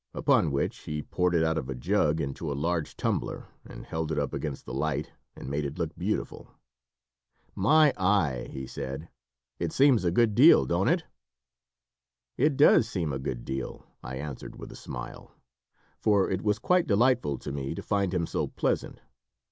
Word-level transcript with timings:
Upon 0.15 0.49
which 0.51 0.79
he 0.79 1.03
poured 1.03 1.35
it 1.35 1.43
out 1.43 1.59
of 1.59 1.69
a 1.69 1.75
jug 1.75 2.19
into 2.19 2.51
a 2.51 2.57
large 2.57 2.97
tumbler, 2.97 3.49
and 3.63 3.85
held 3.85 4.11
it 4.11 4.17
up 4.17 4.33
against 4.33 4.65
the 4.65 4.73
light, 4.73 5.11
and 5.35 5.47
made 5.47 5.63
it 5.63 5.77
look 5.77 5.95
beautiful. 5.95 6.47
"My 7.53 7.93
eye!" 7.97 8.47
he 8.51 8.65
said. 8.65 9.09
"It 9.59 9.71
seems 9.71 10.03
a 10.03 10.09
good 10.09 10.33
deal, 10.33 10.65
don't 10.65 10.87
it?" 10.87 11.03
"It 12.35 12.57
does 12.57 12.89
seem 12.89 13.13
a 13.13 13.19
good 13.19 13.45
deal," 13.45 13.85
I 14.01 14.15
answered 14.15 14.55
with 14.57 14.71
a 14.71 14.75
smile. 14.75 15.35
For 15.99 16.31
it 16.31 16.41
was 16.41 16.57
quite 16.57 16.87
delightful 16.87 17.37
to 17.37 17.51
me 17.51 17.75
to 17.75 17.83
find 17.83 18.11
him 18.11 18.25
so 18.25 18.47
pleasant. 18.47 19.01